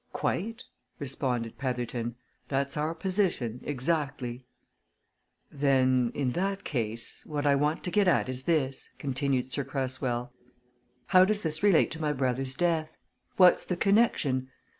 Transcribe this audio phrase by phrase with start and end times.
[0.13, 0.63] "Quite!"
[0.97, 2.15] responded Petherton.
[2.47, 4.47] "That's our position exactly."
[5.51, 10.33] "Then in that case, what I want to get at is this," continued Sir Cresswell.
[11.09, 12.89] "How does this relate to my brother's death?
[13.37, 14.49] What's the connection?